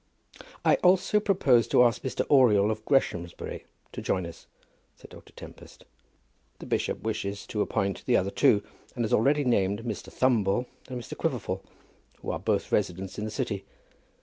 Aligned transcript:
"I 0.65 0.77
also 0.77 1.19
propose 1.19 1.67
to 1.67 1.83
ask 1.83 2.01
Mr. 2.01 2.25
Oriel 2.27 2.71
of 2.71 2.83
Greshamsbury 2.85 3.67
to 3.91 4.01
join 4.01 4.25
us," 4.25 4.47
said 4.95 5.11
Dr. 5.11 5.31
Tempest. 5.31 5.85
"The 6.57 6.65
bishop 6.65 7.03
wishes 7.03 7.45
to 7.45 7.61
appoint 7.61 8.03
the 8.07 8.17
other 8.17 8.31
two, 8.31 8.63
and 8.95 9.05
has 9.05 9.13
already 9.13 9.43
named 9.43 9.83
Mr. 9.83 10.11
Thumble 10.11 10.65
and 10.89 10.99
Mr. 10.99 11.15
Quiverful, 11.15 11.63
who 12.17 12.31
are 12.31 12.39
both 12.39 12.71
residents 12.71 13.19
in 13.19 13.25
the 13.25 13.29
city. 13.29 13.63